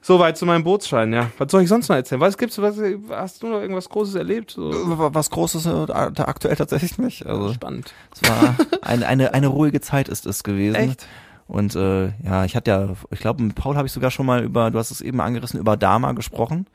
[0.00, 1.30] Soweit zu meinem Bootsschein, ja.
[1.38, 2.20] Was soll ich sonst noch erzählen?
[2.20, 2.76] Was gibt's, was,
[3.10, 4.52] hast du noch irgendwas Großes erlebt?
[4.52, 4.70] So?
[4.72, 7.26] Was Großes äh, aktuell tatsächlich nicht.
[7.26, 7.92] Also, Spannend.
[8.14, 10.76] Es war eine, eine, eine ruhige Zeit ist es gewesen.
[10.76, 11.06] Echt?
[11.48, 14.44] Und äh, ja, ich hatte ja, ich glaube, mit Paul habe ich sogar schon mal
[14.44, 16.66] über, du hast es eben angerissen, über Dama gesprochen.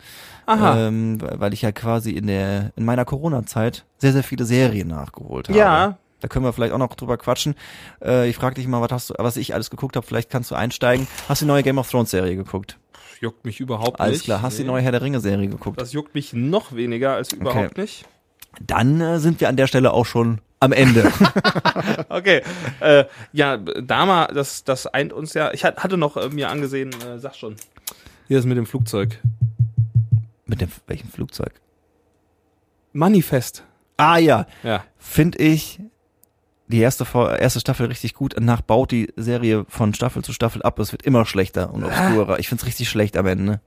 [0.48, 0.88] Aha.
[0.88, 5.48] Ähm, weil ich ja quasi in der in meiner Corona-Zeit sehr, sehr viele Serien nachgeholt
[5.48, 5.58] habe.
[5.58, 7.54] Ja, da können wir vielleicht auch noch drüber quatschen.
[8.02, 10.50] Äh, ich frage dich mal, was hast du, was ich alles geguckt habe, vielleicht kannst
[10.52, 11.06] du einsteigen.
[11.28, 12.80] Hast du die neue Game of Thrones Serie geguckt?
[13.20, 14.22] Juckt mich überhaupt alles nicht.
[14.22, 14.68] Alles klar, hast du nee.
[14.68, 15.82] die neue Herr der Ringe Serie geguckt?
[15.82, 17.82] Das juckt mich noch weniger als überhaupt okay.
[17.82, 18.06] nicht.
[18.62, 21.12] Dann äh, sind wir an der Stelle auch schon am Ende.
[22.10, 22.42] okay.
[22.80, 23.04] Äh,
[23.34, 25.52] ja, Dama, das, das eint uns ja.
[25.52, 27.58] Ich hatte noch äh, mir angesehen, äh, sag schon.
[28.30, 29.20] Hier ist mit dem Flugzeug.
[30.46, 31.52] Mit dem welchem Flugzeug?
[32.94, 33.66] Manifest.
[33.98, 34.48] Ah ja.
[34.64, 34.86] Ja.
[34.98, 35.82] Finde ich
[36.74, 37.06] die erste,
[37.40, 38.34] erste Staffel richtig gut.
[38.36, 40.80] Danach baut die Serie von Staffel zu Staffel ab.
[40.80, 42.40] Es wird immer schlechter und obskurer.
[42.40, 43.62] Ich find's richtig schlecht am Ende.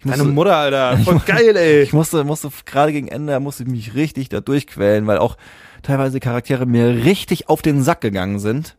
[0.00, 0.98] Ich musste, Deine Mutter, Alter.
[1.04, 1.82] Voll geil, ey.
[1.82, 5.36] Ich musste, musste gerade gegen Ende, musste ich mich richtig da durchquälen, weil auch
[5.82, 8.76] teilweise Charaktere mir richtig auf den Sack gegangen sind.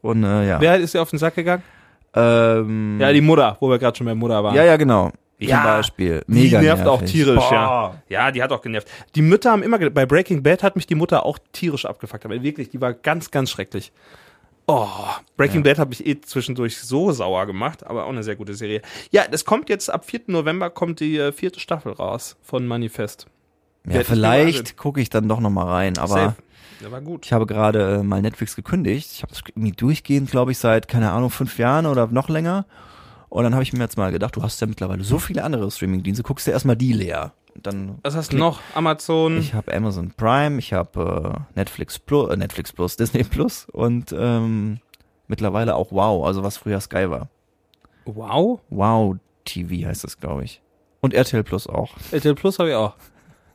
[0.00, 0.60] Und äh, ja.
[0.60, 1.62] Wer ist dir auf den Sack gegangen?
[2.14, 4.54] Ähm, ja, die Mutter, wo wir gerade schon bei Mutter waren.
[4.54, 5.12] Ja, ja, genau.
[5.38, 6.22] Ja, Zum Beispiel.
[6.26, 7.02] Mega die nervt nervig.
[7.02, 8.02] auch tierisch, ja.
[8.08, 8.88] Ja, die hat auch genervt.
[9.14, 12.24] Die Mütter haben immer, bei Breaking Bad hat mich die Mutter auch tierisch abgefuckt.
[12.24, 13.92] Aber wirklich, die war ganz, ganz schrecklich.
[14.66, 14.88] Oh,
[15.36, 15.70] Breaking ja.
[15.70, 18.82] Bad hat mich eh zwischendurch so sauer gemacht, aber auch eine sehr gute Serie.
[19.10, 20.22] Ja, das kommt jetzt ab 4.
[20.26, 23.28] November kommt die äh, vierte Staffel raus von Manifest.
[23.88, 26.36] Ja, vielleicht gucke ich dann doch noch mal rein, aber Safe.
[26.80, 27.26] Der war gut.
[27.26, 29.10] ich habe gerade äh, mal Netflix gekündigt.
[29.12, 32.66] Ich habe es irgendwie durchgehend, glaube ich, seit keine Ahnung fünf Jahren oder noch länger.
[33.28, 35.70] Und dann habe ich mir jetzt mal gedacht, du hast ja mittlerweile so viele andere
[35.70, 37.32] Streaming-Dienste, guckst dir erstmal die leer.
[37.54, 38.60] Und dann Was hast du noch?
[38.74, 39.38] Amazon?
[39.38, 44.14] Ich habe Amazon Prime, ich habe äh, Netflix Plus, äh, Netflix Plus, Disney Plus und
[44.16, 44.78] ähm,
[45.26, 47.28] mittlerweile auch Wow, also was früher Sky war.
[48.04, 48.60] Wow?
[48.70, 50.62] Wow TV heißt das, glaube ich.
[51.00, 51.94] Und RTL Plus auch.
[52.12, 52.94] RTL Plus habe ich auch.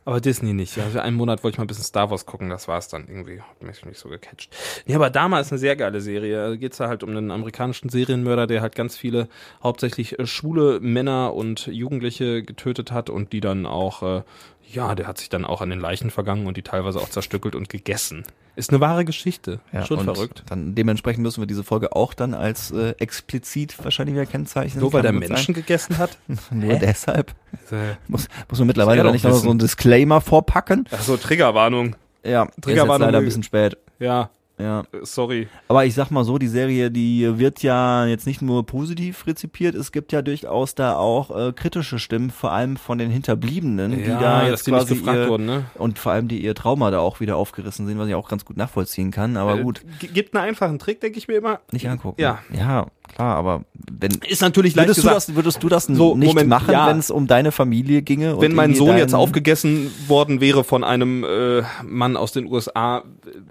[0.06, 0.78] Aber Disney nicht.
[0.78, 3.08] Also einen Monat wollte ich mal ein bisschen Star Wars gucken, das war es dann
[3.08, 3.40] irgendwie.
[3.40, 4.54] Hat mich nicht so gecatcht.
[4.86, 6.50] Nee, aber Dama ist eine sehr geile Serie.
[6.50, 9.28] Da geht's da halt um einen amerikanischen Serienmörder, der halt ganz viele,
[9.62, 14.22] hauptsächlich äh, schwule Männer und Jugendliche getötet hat und die dann auch, äh,
[14.70, 17.54] ja, der hat sich dann auch an den Leichen vergangen und die teilweise auch zerstückelt
[17.54, 18.24] und gegessen.
[18.56, 19.60] Ist eine wahre Geschichte.
[19.72, 20.44] Ja, Schon verrückt.
[20.48, 24.80] Dann dementsprechend müssen wir diese Folge auch dann als äh, explizit wahrscheinlich wieder kennzeichnen.
[24.80, 26.16] Nur weil der Menschen gegessen hat?
[26.28, 26.38] sein.
[26.60, 27.32] Nur deshalb.
[27.70, 30.86] Äh, Muss, muss man mittlerweile da nicht noch so ein Disclaimer vorpacken.
[30.92, 31.96] Ach so, Triggerwarnung.
[32.24, 33.06] Ja, der ist jetzt Triggerwarnung.
[33.08, 33.76] leider ein bisschen spät.
[33.98, 34.80] Ja, Ja.
[34.80, 35.48] äh, sorry.
[35.68, 39.74] Aber ich sag mal so, die Serie, die wird ja jetzt nicht nur positiv rezipiert,
[39.74, 44.04] es gibt ja durchaus da auch äh, kritische Stimmen, vor allem von den Hinterbliebenen, die
[44.04, 45.64] da jetzt die quasi gefragt ihr, wurden, ne?
[45.74, 48.44] und vor allem die ihr Trauma da auch wieder aufgerissen sind, was ich auch ganz
[48.44, 49.36] gut nachvollziehen kann.
[49.36, 51.60] Aber Äh, gut, Gibt einen einfachen Trick, denke ich mir immer.
[51.72, 52.20] nicht angucken.
[52.20, 52.38] Ja.
[52.52, 55.28] ja, klar, aber wenn Ist natürlich leicht würdest du gesagt.
[55.28, 56.86] das, würdest du das So, nicht Moment, machen, ja.
[56.88, 58.40] wenn es um deine Familie ginge?
[58.40, 63.02] wenn mein Sohn jetzt aufgegessen worden wäre von einem äh, Mann aus den USA,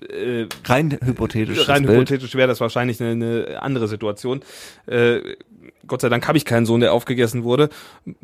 [0.10, 4.41] äh, rein hypothetisch rein hypothetisch wäre das wahrscheinlich eine, eine andere Situation.
[4.86, 5.19] Äh,
[5.88, 7.69] Gott sei Dank habe ich keinen Sohn, der aufgegessen wurde.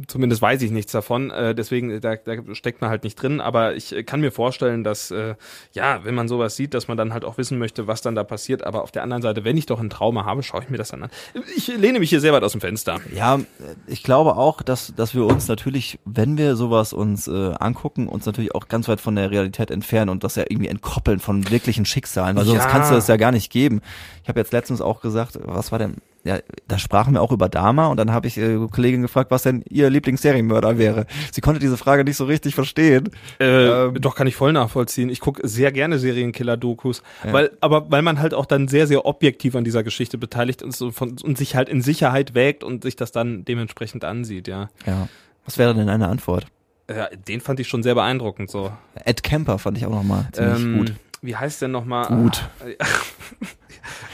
[0.07, 1.29] Zumindest weiß ich nichts davon.
[1.31, 3.41] Äh, deswegen, da, da steckt man halt nicht drin.
[3.41, 5.35] Aber ich äh, kann mir vorstellen, dass, äh,
[5.73, 8.23] ja, wenn man sowas sieht, dass man dann halt auch wissen möchte, was dann da
[8.23, 8.63] passiert.
[8.63, 10.89] Aber auf der anderen Seite, wenn ich doch ein Trauma habe, schaue ich mir das
[10.89, 11.09] dann an.
[11.55, 12.99] Ich lehne mich hier sehr weit aus dem Fenster.
[13.13, 13.39] Ja,
[13.87, 18.25] ich glaube auch, dass, dass wir uns natürlich, wenn wir sowas uns äh, angucken, uns
[18.25, 21.85] natürlich auch ganz weit von der Realität entfernen und das ja irgendwie entkoppeln von wirklichen
[21.85, 22.69] Schicksalen, weil sonst Ja.
[22.69, 23.81] kannst du das ja gar nicht geben.
[24.23, 27.47] Ich habe jetzt letztens auch gesagt, was war denn, ja, da sprachen wir auch über
[27.49, 31.05] Dama und dann habe ich äh, Kollegin gefragt, was denn ihr Lieblingsserienmörder wäre.
[31.31, 33.09] Sie konnte diese Frage nicht so richtig verstehen.
[33.39, 33.45] Äh,
[33.85, 34.01] Ähm.
[34.01, 35.09] doch kann ich voll nachvollziehen.
[35.09, 37.33] Ich gucke sehr gerne Serienkiller-Dokus, Ja.
[37.33, 40.73] weil aber weil man halt auch dann sehr sehr objektiv an dieser Geschichte beteiligt und,
[40.93, 44.47] von, und sich halt in Sicherheit wägt und sich das dann dementsprechend ansieht.
[44.47, 45.07] Ja, Ja.
[45.45, 46.47] Was wäre denn eine Antwort?
[46.93, 48.71] ja den fand ich schon sehr beeindruckend so.
[49.05, 50.93] Ed Kemper fand ich auch nochmal ziemlich Ähm, gut.
[51.21, 52.07] Wie heißt der nochmal?
[52.07, 52.47] Gut.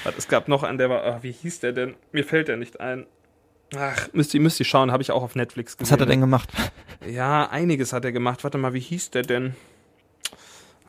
[0.03, 1.95] Warte, es gab noch einen, der war, ah, wie hieß der denn?
[2.11, 3.05] Mir fällt der nicht ein.
[3.75, 5.87] Ach, müsst ihr, müsst ihr schauen, habe ich auch auf Netflix gesehen.
[5.87, 6.49] Was hat er denn gemacht?
[7.07, 8.43] Ja, einiges hat er gemacht.
[8.43, 9.55] Warte mal, wie hieß der denn?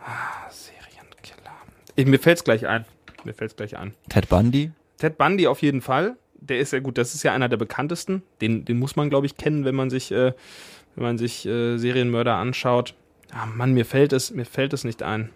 [0.01, 1.57] Ah, Serienkiller.
[1.95, 2.85] Ich, mir fällt's gleich ein.
[3.25, 3.95] Mir fällt's gleich ein.
[4.09, 4.71] Ted Bundy?
[4.99, 6.17] Ted Bundy auf jeden Fall.
[6.35, 8.23] Der ist ja gut, das ist ja einer der bekanntesten.
[8.41, 10.33] Den, den muss man, glaube ich, kennen, wenn man sich, äh,
[10.95, 12.95] wenn man sich äh, Serienmörder anschaut.
[13.33, 15.31] Ah, Mann, mir fällt es, mir fällt es nicht ein.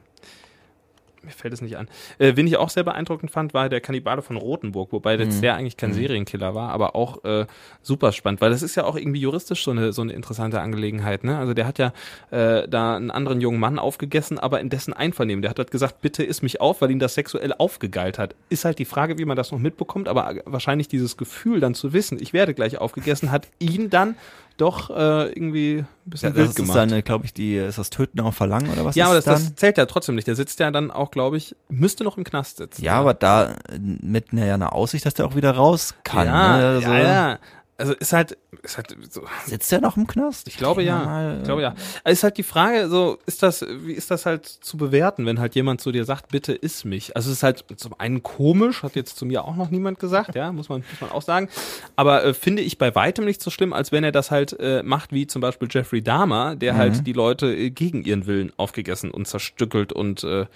[1.22, 1.86] Mir fällt es nicht ein.
[2.18, 5.40] Äh, wen ich auch sehr beeindruckend fand, war der Kannibale von Rothenburg, wobei jetzt Mhm.
[5.42, 7.46] der eigentlich kein Serienkiller war, aber auch äh,
[7.82, 11.24] super spannend, weil das ist ja auch irgendwie juristisch so eine so eine interessante Angelegenheit.
[11.24, 11.36] Ne?
[11.38, 11.92] Also der hat ja
[12.30, 15.42] äh, da einen anderen jungen Mann aufgegessen, aber in dessen Einvernehmen.
[15.42, 18.34] Der hat halt gesagt, bitte iss mich auf, weil ihn das sexuell aufgegeilt hat.
[18.48, 21.92] Ist halt die Frage, wie man das noch mitbekommt, aber wahrscheinlich dieses Gefühl dann zu
[21.92, 24.16] wissen, ich werde gleich aufgegessen, hat ihn dann
[24.60, 26.76] doch äh, irgendwie ein bisschen Ja, wild das ist gemacht.
[26.76, 29.24] dann, glaube ich, die, ist das Töten auf Verlangen oder was ja, ist aber das,
[29.24, 29.34] dann?
[29.34, 30.26] das zählt ja trotzdem nicht.
[30.26, 32.82] Der sitzt ja dann auch, glaube ich, müsste noch im Knast sitzen.
[32.82, 36.26] ja, aber da äh, mit einer, ja, einer Aussicht, dass der auch wieder raus kann.
[36.26, 36.66] ja, ne?
[36.68, 37.38] also, ja, ja.
[37.80, 40.46] Also ist halt, ist halt so, Sitzt der noch im Knast?
[40.48, 40.98] ich glaube ja.
[40.98, 41.74] mal, Ich glaube ja.
[42.04, 45.40] Also ist halt die Frage, so, ist das, wie ist das halt zu bewerten, wenn
[45.40, 47.16] halt jemand zu dir sagt, bitte iss mich?
[47.16, 50.34] Also es ist halt zum einen komisch, hat jetzt zu mir auch noch niemand gesagt,
[50.34, 51.48] ja, muss man, muss man auch sagen.
[51.96, 54.82] Aber äh, finde ich bei weitem nicht so schlimm, als wenn er das halt äh,
[54.82, 59.10] macht, wie zum Beispiel Jeffrey Dahmer, der halt die Leute äh, gegen ihren Willen aufgegessen
[59.10, 60.46] und zerstückelt und äh,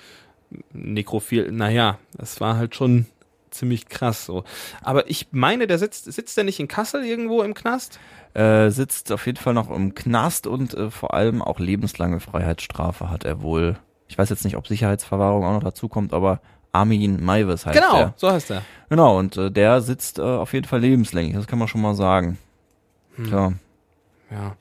[0.72, 1.50] nekrophil.
[1.50, 3.06] Naja, das war halt schon
[3.54, 4.44] ziemlich krass so.
[4.82, 7.98] Aber ich meine, der sitzt, sitzt der nicht in Kassel irgendwo im Knast?
[8.34, 13.10] Äh, sitzt auf jeden Fall noch im Knast und äh, vor allem auch lebenslange Freiheitsstrafe
[13.10, 13.76] hat er wohl.
[14.08, 16.40] Ich weiß jetzt nicht, ob Sicherheitsverwahrung auch noch dazu kommt, aber
[16.72, 18.14] Armin Maivis heißt Genau, er.
[18.16, 18.62] so heißt er.
[18.88, 21.94] Genau, und äh, der sitzt äh, auf jeden Fall lebenslänglich, das kann man schon mal
[21.94, 22.38] sagen.
[23.16, 23.26] Hm.
[23.26, 23.52] Tja.
[24.30, 24.56] Ja.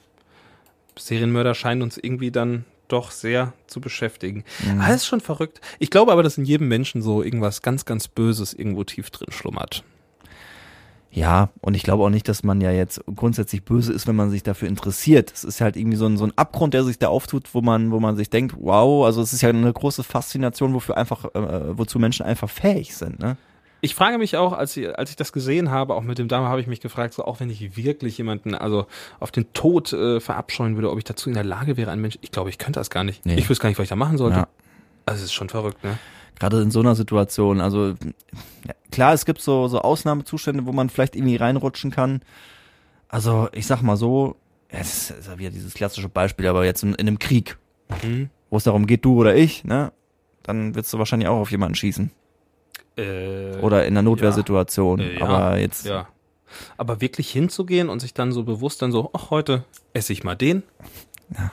[0.97, 4.43] Serienmörder scheinen uns irgendwie dann doch sehr zu beschäftigen.
[4.63, 4.81] Mhm.
[4.81, 5.61] Ah, das ist schon verrückt.
[5.79, 9.31] Ich glaube aber, dass in jedem Menschen so irgendwas ganz, ganz Böses irgendwo tief drin
[9.31, 9.83] schlummert.
[11.15, 14.31] Ja, und ich glaube auch nicht, dass man ja jetzt grundsätzlich böse ist, wenn man
[14.31, 15.31] sich dafür interessiert.
[15.31, 17.91] Es ist halt irgendwie so ein, so ein Abgrund, der sich da auftut, wo man,
[17.91, 21.77] wo man sich denkt, wow, also es ist ja eine große Faszination, wofür einfach, äh,
[21.77, 23.37] wozu Menschen einfach fähig sind, ne?
[23.85, 26.47] Ich frage mich auch, als ich, als ich das gesehen habe, auch mit dem Dame,
[26.47, 28.87] habe ich mich gefragt, so auch wenn ich wirklich jemanden also
[29.19, 32.17] auf den Tod äh, verabscheuen würde, ob ich dazu in der Lage wäre, ein Mensch.
[32.21, 33.25] Ich glaube, ich könnte das gar nicht.
[33.25, 33.35] Nee.
[33.35, 34.37] Ich wüsste gar nicht, was ich da machen sollte.
[34.37, 34.47] Ja.
[35.05, 35.99] Also es ist schon verrückt, ne?
[36.39, 37.89] Gerade in so einer Situation, also
[38.65, 42.21] ja, klar, es gibt so, so Ausnahmezustände, wo man vielleicht irgendwie reinrutschen kann.
[43.09, 44.37] Also ich sag mal so,
[44.69, 47.57] es ist ja wieder dieses klassische Beispiel, aber jetzt in, in einem Krieg,
[48.01, 48.29] Mhm.
[48.49, 49.91] wo es darum geht, du oder ich, ne?
[50.41, 52.11] Dann willst du wahrscheinlich auch auf jemanden schießen.
[52.97, 54.99] Äh, Oder in einer Notwehrsituation.
[54.99, 55.25] Äh, ja.
[55.25, 56.07] Aber jetzt, Ja.
[56.77, 60.35] Aber wirklich hinzugehen und sich dann so bewusst dann so, ach, heute esse ich mal
[60.35, 60.61] den.
[61.35, 61.51] Ja.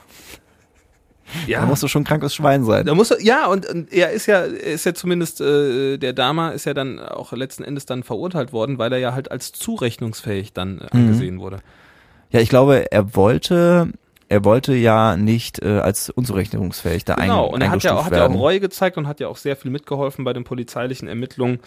[1.47, 1.61] Ja.
[1.61, 2.85] da musst du schon ein krankes Schwein sein.
[2.85, 6.11] Da muss er, ja, und, und er ist ja, er ist ja zumindest, äh, der
[6.13, 9.51] Dama ist ja dann auch letzten Endes dann verurteilt worden, weil er ja halt als
[9.53, 10.89] zurechnungsfähig dann äh, Mhm.
[10.91, 11.59] angesehen wurde.
[12.31, 13.91] Ja, ich glaube, er wollte,
[14.31, 18.05] er wollte ja nicht äh, als unzurechnungsfähig da Genau, ein, und er hat ja, auch,
[18.05, 18.33] hat ja auch.
[18.33, 21.59] Reue gezeigt und hat ja auch sehr viel mitgeholfen bei den polizeilichen Ermittlungen.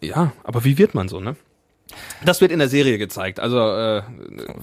[0.00, 1.36] Ja, aber wie wird man so, ne?
[2.24, 3.40] Das wird in der Serie gezeigt.
[3.40, 4.02] Also, äh,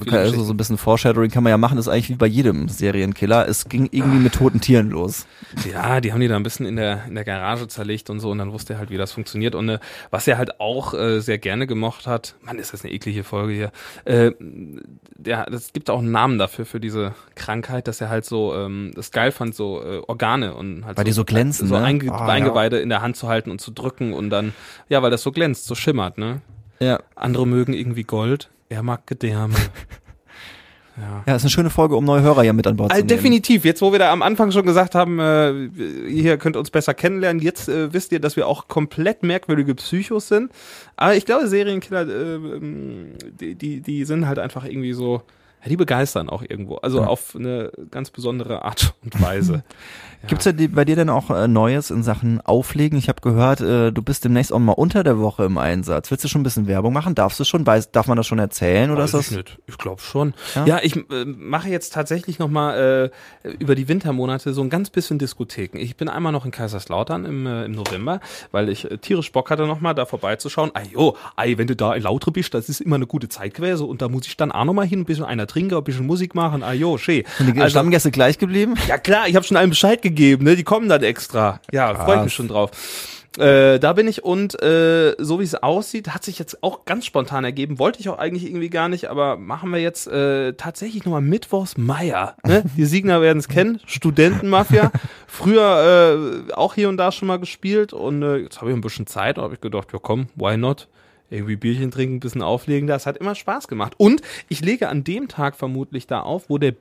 [0.02, 2.28] Okay, also so ein bisschen Foreshadowing kann man ja machen, das ist eigentlich wie bei
[2.28, 3.48] jedem Serienkiller.
[3.48, 5.26] Es ging irgendwie mit toten Tieren los.
[5.72, 8.32] Ja, die haben die da ein bisschen in der, in der Garage zerlegt und so
[8.32, 9.56] und dann wusste er halt, wie das funktioniert.
[9.56, 9.80] Und äh,
[10.12, 13.54] was er halt auch äh, sehr gerne gemocht hat, Mann, ist das eine eklige Folge
[13.54, 13.72] hier.
[14.06, 14.32] Äh,
[15.18, 18.92] der, das gibt auch einen Namen dafür, für diese Krankheit, dass er halt so, ähm,
[18.96, 21.84] das geil fand, so äh, Organe und halt Weil die so glänzen, so ne?
[21.84, 24.54] Einge Ah, Eingeweide in der Hand zu halten und zu drücken und dann,
[24.90, 26.42] ja, weil das so glänzt, so schimmert, ne?
[26.80, 27.00] Ja.
[27.16, 29.56] Andere mögen irgendwie Gold, er mag Gedärme.
[30.98, 31.24] ja.
[31.26, 33.18] Ja, ist eine schöne Folge, um neue Hörer ja mit an Bord zu Also nehmen.
[33.18, 33.66] definitiv.
[33.66, 35.70] Jetzt, wo wir da am Anfang schon gesagt haben, äh,
[36.10, 39.76] hier könnt ihr uns besser kennenlernen, jetzt äh, wisst ihr, dass wir auch komplett merkwürdige
[39.76, 40.52] Psychos sind.
[40.96, 45.22] Aber ich glaube, Serienkiller, äh, ähm, die, die, die sind halt einfach irgendwie so,
[45.70, 46.76] die begeistern auch irgendwo.
[46.78, 47.08] Also Ja.
[47.08, 49.64] auf eine ganz besondere Art und Weise.
[50.22, 50.30] Ja.
[50.30, 52.98] Gibt's ja die, bei dir denn auch äh, Neues in Sachen Auflegen?
[52.98, 56.10] Ich habe gehört, äh, du bist demnächst auch mal unter der Woche im Einsatz.
[56.10, 57.14] Willst du schon ein bisschen Werbung machen?
[57.14, 57.64] Darfst du schon?
[57.68, 59.32] Weiß, darf man das schon erzählen oder Weiß ist das?
[59.32, 59.60] ich nicht.
[59.68, 60.34] Ich glaube schon.
[60.56, 60.66] Ja?
[60.66, 63.12] Ja, ich äh, mache jetzt tatsächlich nochmal
[63.44, 65.78] äh, über die Wintermonate so ein ganz bisschen Diskotheken.
[65.78, 68.20] Ich bin einmal noch in Kaiserslautern im, äh, im November,
[68.52, 70.72] weil ich äh, tierisch Bock hatte, nochmal da vorbeizuschauen.
[70.74, 73.54] Ah jo, ei, wenn du da in Lautre bist, das ist immer eine gute Zeit
[73.54, 76.06] gewesen und da muss ich dann auch nochmal hin, ein bisschen einer trinken, ein bisschen
[76.06, 76.64] Musik machen.
[76.64, 77.24] Ah jo, schön.
[77.38, 78.76] Sind die Stammgäste gleich geblieben?
[78.88, 80.56] Ja klar, ich habe schon allen Bescheid gegeben, ne?
[80.56, 81.62] Die kommen dann extra.
[81.72, 82.24] Ja, freue ich Krass.
[82.26, 82.72] mich schon drauf.
[83.38, 87.06] Äh, da bin ich und äh, so wie es aussieht, hat sich jetzt auch ganz
[87.06, 87.80] spontan ergeben.
[87.80, 91.78] Wollte ich auch eigentlich irgendwie gar nicht, aber machen wir jetzt äh, tatsächlich nochmal Mittwochs
[91.78, 92.36] Meier.
[92.46, 92.64] Ne?
[92.78, 94.92] Die Siegner werden es kennen, Studentenmafia.
[95.28, 98.82] Früher äh, auch hier und da schon mal gespielt und äh, jetzt habe ich ein
[98.82, 100.88] bisschen Zeit, habe ich gedacht, ja komm, why not?
[101.32, 103.94] Irgendwie Bierchen trinken, ein bisschen auflegen, das hat immer Spaß gemacht.
[103.98, 106.72] Und ich lege an dem Tag vermutlich da auf, wo der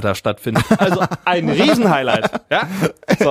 [0.00, 0.64] da stattfindet.
[0.78, 2.30] Also ein Riesenhighlight.
[2.50, 2.68] Ja?
[3.18, 3.30] So.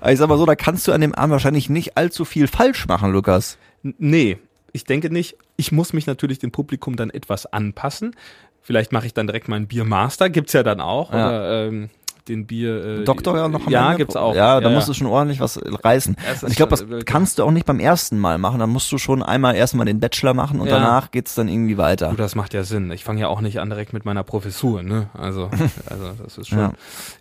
[0.00, 2.46] Aber Ich sag mal so, da kannst du an dem Abend wahrscheinlich nicht allzu viel
[2.46, 3.56] falsch machen, Lukas.
[3.82, 4.38] N- Nee,
[4.72, 5.36] ich denke nicht.
[5.56, 8.14] Ich muss mich natürlich dem Publikum dann etwas anpassen.
[8.60, 11.10] Vielleicht mache ich dann direkt meinen Biermaster, gibt's ja dann auch.
[11.12, 11.26] Ja.
[11.28, 11.88] Oder ähm,
[12.28, 12.84] den Bier.
[13.00, 13.98] Äh, Doktor ja noch Ja, Ende?
[13.98, 14.34] gibt's auch.
[14.34, 16.16] Ja, da musst du schon ordentlich was reißen.
[16.42, 18.58] Und ich glaube, das wirklich- kannst du auch nicht beim ersten Mal machen.
[18.60, 20.74] Da musst du schon einmal erstmal den Bachelor machen und Ja.
[20.78, 22.10] danach geht's dann irgendwie weiter.
[22.10, 22.90] Du, das macht ja Sinn.
[22.90, 25.08] Ich fange ja auch nicht an direkt mit meiner Professur, ne?
[25.14, 25.50] Also,
[25.90, 26.58] also das ist schon.
[26.58, 26.72] Ja.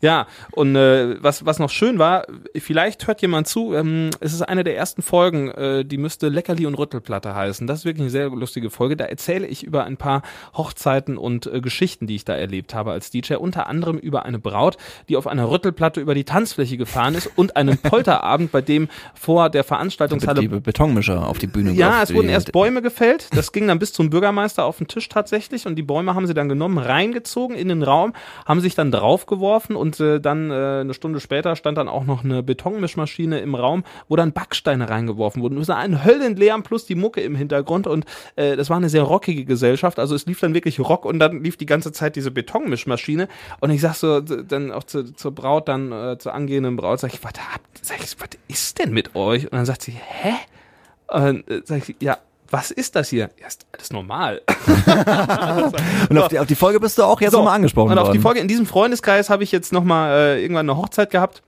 [0.01, 2.25] Ja, und äh, was, was noch schön war,
[2.57, 6.65] vielleicht hört jemand zu, ähm, es ist eine der ersten Folgen, äh, die müsste Leckerli
[6.65, 7.67] und Rüttelplatte heißen.
[7.67, 8.95] Das ist wirklich eine sehr lustige Folge.
[8.97, 10.21] Da erzähle ich über ein paar
[10.55, 13.35] Hochzeiten und äh, Geschichten, die ich da erlebt habe als DJ.
[13.35, 14.77] Unter anderem über eine Braut,
[15.09, 19.49] die auf einer Rüttelplatte über die Tanzfläche gefahren ist und einen Polterabend, bei dem vor
[19.49, 23.29] der Veranstaltungshalle die Betonmischer auf die Bühne ja, es wurden erst Bäume gefällt.
[23.35, 25.65] Das ging dann bis zum Bürgermeister auf den Tisch tatsächlich.
[25.65, 28.13] Und die Bäume haben sie dann genommen, reingezogen in den Raum,
[28.45, 32.23] haben sich dann draufgeworfen und äh, dann äh, eine Stunde später stand dann auch noch
[32.23, 35.57] eine Betonmischmaschine im Raum, wo dann Backsteine reingeworfen wurden.
[35.57, 38.05] Es war ein Höllenlärm plus die Mucke im Hintergrund und
[38.35, 39.99] äh, das war eine sehr rockige Gesellschaft.
[39.99, 43.27] Also es lief dann wirklich Rock und dann lief die ganze Zeit diese Betonmischmaschine.
[43.59, 47.13] Und ich sag so, dann auch zu, zur Braut, dann äh, zur angehenden Braut, sag
[47.13, 49.45] ich, was habt, sag ich, was ist denn mit euch?
[49.45, 50.33] Und dann sagt sie, hä?
[51.07, 52.17] Und äh, sag ich, ja,
[52.49, 53.29] was ist das hier?
[53.39, 54.41] Ja, ist alles normal.
[56.09, 58.07] Und auf die, auf die Folge bist du auch jetzt So, nochmal angesprochen Und auf
[58.07, 58.17] worden.
[58.17, 61.41] die Folge, in diesem Freundeskreis habe ich jetzt nochmal äh, irgendwann eine Hochzeit gehabt.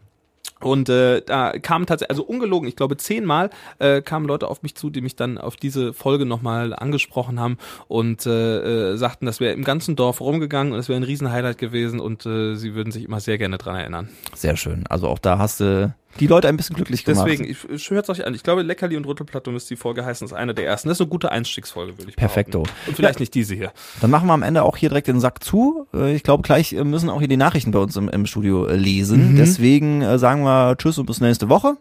[0.59, 4.75] Und äh, da kamen tatsächlich, also ungelogen, ich glaube zehnmal äh, kamen Leute auf mich
[4.75, 9.39] zu, die mich dann auf diese Folge nochmal angesprochen haben und äh, äh, sagten, das
[9.39, 12.91] wäre im ganzen Dorf rumgegangen und es wäre ein Riesenhighlight gewesen und äh, sie würden
[12.91, 14.09] sich immer sehr gerne dran erinnern.
[14.33, 14.85] Sehr schön.
[14.89, 17.25] Also auch da hast du die Leute ein bisschen glücklich gemacht.
[17.27, 18.33] Deswegen, ich, ich hört euch an.
[18.33, 20.25] Ich glaube, Leckerli und Rüttelplatte müsste die Folge heißen.
[20.25, 20.89] Das ist eine der ersten.
[20.89, 22.63] Das ist eine gute Einstiegsfolge, würde ich Perfekto.
[22.63, 22.89] behaupten.
[22.89, 23.71] Und vielleicht nicht diese hier.
[24.01, 25.87] Dann machen wir am Ende auch hier direkt den Sack zu.
[25.93, 28.65] Äh, Ich glaube, gleich äh, müssen auch hier die Nachrichten bei uns im, im Studio
[28.67, 29.33] äh, lesen.
[29.33, 29.37] Mhm.
[29.37, 31.77] Deswegen äh, sagen wir Tschüss und bis nächste Woche.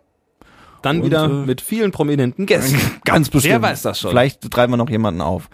[0.83, 2.79] Dann Und, wieder äh, mit vielen prominenten Gästen.
[3.05, 3.55] Ganz bestimmt.
[3.55, 4.11] Wer weiß das schon.
[4.11, 5.49] Vielleicht treiben wir noch jemanden auf.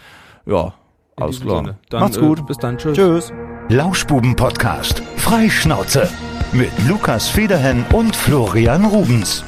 [0.46, 0.74] Ja,
[1.16, 1.76] alles klar.
[1.88, 2.46] Dann, Macht's äh, gut.
[2.46, 2.76] bis dann.
[2.78, 2.96] Tschüss.
[2.96, 3.32] Tschüss.
[3.68, 5.02] Lauschbuben-Podcast.
[5.16, 6.08] Freischnauze.
[6.54, 9.42] Mit Lukas Federhen und Florian Rubens.